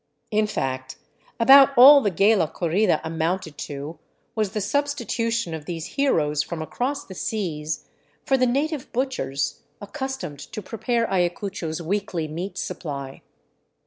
In 0.31 0.47
fact, 0.47 0.95
about 1.39 1.77
all 1.77 2.01
the 2.01 2.09
gala 2.09 2.47
corrida 2.47 2.99
amounted 3.03 3.55
to 3.59 3.99
was 4.33 4.53
the 4.53 4.59
substitution 4.59 5.53
of 5.53 5.65
these 5.65 5.85
heroes 5.93 6.41
from 6.41 6.59
across 6.59 7.05
the 7.05 7.13
seas 7.13 7.85
for 8.25 8.35
the 8.35 8.47
native 8.47 8.91
butchers 8.93 9.61
accustomed 9.79 10.39
to 10.39 10.61
prepare 10.63 11.05
Ayachucho's 11.07 11.83
weekly 11.83 12.27
meat 12.27 12.57
supply. 12.57 13.21